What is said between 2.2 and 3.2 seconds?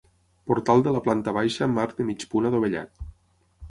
punt adovellat.